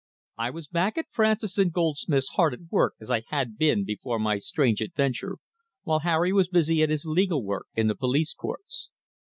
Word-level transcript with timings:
I 0.39 0.49
was 0.49 0.65
back 0.67 0.97
at 0.97 1.11
Francis 1.11 1.59
and 1.59 1.71
Goldsmith's 1.71 2.29
hard 2.29 2.55
at 2.55 2.71
work 2.71 2.95
as 2.99 3.11
I 3.11 3.21
had 3.27 3.55
been 3.55 3.85
before 3.85 4.17
my 4.17 4.39
strange 4.39 4.81
adventure, 4.81 5.37
while 5.83 5.99
Harry 5.99 6.33
was 6.33 6.47
busy 6.47 6.81
at 6.81 6.89
his 6.89 7.05
legal 7.05 7.43
work 7.43 7.67
in 7.75 7.85
the 7.85 7.93
police 7.93 8.33
courts. 8.33 8.89